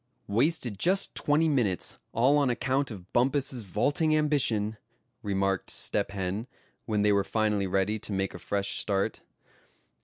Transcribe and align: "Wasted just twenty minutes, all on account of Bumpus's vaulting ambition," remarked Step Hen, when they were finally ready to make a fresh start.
"Wasted 0.25 0.79
just 0.79 1.13
twenty 1.13 1.47
minutes, 1.47 1.99
all 2.11 2.39
on 2.39 2.49
account 2.49 2.89
of 2.89 3.13
Bumpus's 3.13 3.61
vaulting 3.61 4.15
ambition," 4.17 4.77
remarked 5.21 5.69
Step 5.69 6.09
Hen, 6.09 6.47
when 6.87 7.03
they 7.03 7.11
were 7.13 7.23
finally 7.23 7.67
ready 7.67 7.99
to 7.99 8.11
make 8.11 8.33
a 8.33 8.39
fresh 8.39 8.79
start. 8.79 9.21